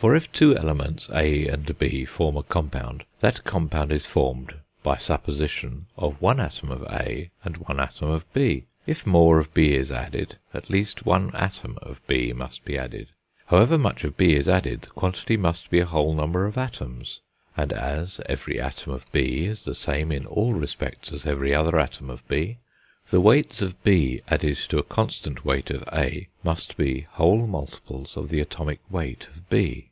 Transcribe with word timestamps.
For 0.00 0.14
if 0.14 0.30
two 0.30 0.56
elements, 0.56 1.10
A 1.12 1.48
and 1.48 1.76
B, 1.76 2.04
form 2.04 2.36
a 2.36 2.44
compound, 2.44 3.02
that 3.18 3.42
compound 3.42 3.90
is 3.90 4.06
formed, 4.06 4.54
by 4.84 4.94
supposition, 4.96 5.86
of 5.96 6.22
one 6.22 6.38
atom 6.38 6.70
of 6.70 6.82
A 6.84 7.32
and 7.42 7.56
one 7.56 7.80
atom 7.80 8.08
of 8.08 8.32
B; 8.32 8.62
if 8.86 9.04
more 9.04 9.40
of 9.40 9.52
B 9.52 9.72
is 9.74 9.90
added, 9.90 10.38
at 10.54 10.70
least 10.70 11.04
one 11.04 11.34
atom 11.34 11.80
of 11.82 12.00
B 12.06 12.32
must 12.32 12.64
be 12.64 12.78
added; 12.78 13.08
however 13.46 13.76
much 13.76 14.04
of 14.04 14.16
B 14.16 14.36
is 14.36 14.48
added 14.48 14.82
the 14.82 14.90
quantity 14.90 15.36
must 15.36 15.68
be 15.68 15.80
a 15.80 15.86
whole 15.86 16.14
number 16.14 16.46
of 16.46 16.56
atoms; 16.56 17.18
and 17.56 17.72
as 17.72 18.20
every 18.26 18.60
atom 18.60 18.92
of 18.92 19.10
B 19.10 19.46
is 19.46 19.64
the 19.64 19.74
same 19.74 20.12
in 20.12 20.26
all 20.26 20.52
respects 20.52 21.10
as 21.10 21.26
every 21.26 21.52
other 21.52 21.76
atom 21.76 22.08
of 22.08 22.24
B, 22.28 22.58
the 23.10 23.22
weights 23.22 23.62
of 23.62 23.82
B 23.82 24.20
added 24.28 24.54
to 24.58 24.78
a 24.78 24.82
constant 24.82 25.42
weight 25.42 25.70
of 25.70 25.82
A 25.92 26.28
must 26.44 26.76
be 26.76 27.00
whole 27.12 27.46
multiples 27.46 28.18
of 28.18 28.28
the 28.28 28.38
atomic 28.38 28.78
weight 28.90 29.26
of 29.28 29.48
B. 29.48 29.86